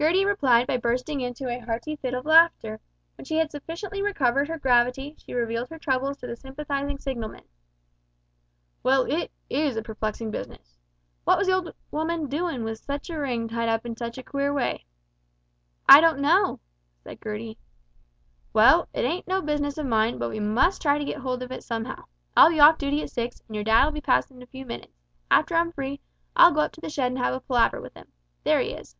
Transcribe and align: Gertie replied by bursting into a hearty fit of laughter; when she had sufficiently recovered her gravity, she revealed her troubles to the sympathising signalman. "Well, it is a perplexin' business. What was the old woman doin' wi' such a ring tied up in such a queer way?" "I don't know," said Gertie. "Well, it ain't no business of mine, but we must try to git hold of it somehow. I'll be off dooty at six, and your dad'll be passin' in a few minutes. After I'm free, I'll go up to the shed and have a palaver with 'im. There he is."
Gertie 0.00 0.24
replied 0.24 0.68
by 0.68 0.76
bursting 0.76 1.20
into 1.20 1.48
a 1.48 1.58
hearty 1.58 1.96
fit 1.96 2.14
of 2.14 2.24
laughter; 2.24 2.78
when 3.16 3.24
she 3.24 3.38
had 3.38 3.50
sufficiently 3.50 4.00
recovered 4.00 4.46
her 4.46 4.56
gravity, 4.56 5.16
she 5.18 5.34
revealed 5.34 5.68
her 5.70 5.78
troubles 5.80 6.18
to 6.18 6.28
the 6.28 6.36
sympathising 6.36 6.98
signalman. 6.98 7.42
"Well, 8.84 9.06
it 9.10 9.32
is 9.50 9.76
a 9.76 9.82
perplexin' 9.82 10.30
business. 10.30 10.78
What 11.24 11.36
was 11.36 11.48
the 11.48 11.54
old 11.54 11.74
woman 11.90 12.28
doin' 12.28 12.62
wi' 12.62 12.74
such 12.74 13.10
a 13.10 13.18
ring 13.18 13.48
tied 13.48 13.68
up 13.68 13.84
in 13.84 13.96
such 13.96 14.16
a 14.18 14.22
queer 14.22 14.54
way?" 14.54 14.84
"I 15.88 16.00
don't 16.00 16.20
know," 16.20 16.60
said 17.02 17.20
Gertie. 17.20 17.58
"Well, 18.52 18.86
it 18.94 19.02
ain't 19.04 19.26
no 19.26 19.42
business 19.42 19.78
of 19.78 19.86
mine, 19.86 20.16
but 20.18 20.30
we 20.30 20.38
must 20.38 20.80
try 20.80 20.98
to 20.98 21.04
git 21.04 21.18
hold 21.18 21.42
of 21.42 21.50
it 21.50 21.64
somehow. 21.64 22.04
I'll 22.36 22.50
be 22.50 22.60
off 22.60 22.78
dooty 22.78 23.02
at 23.02 23.10
six, 23.10 23.42
and 23.48 23.56
your 23.56 23.64
dad'll 23.64 23.90
be 23.90 24.00
passin' 24.00 24.36
in 24.36 24.42
a 24.44 24.46
few 24.46 24.64
minutes. 24.64 25.02
After 25.28 25.56
I'm 25.56 25.72
free, 25.72 25.98
I'll 26.36 26.52
go 26.54 26.60
up 26.60 26.70
to 26.74 26.80
the 26.80 26.88
shed 26.88 27.08
and 27.10 27.18
have 27.18 27.34
a 27.34 27.40
palaver 27.40 27.80
with 27.80 27.96
'im. 27.96 28.06
There 28.44 28.60
he 28.60 28.74
is." 28.74 28.94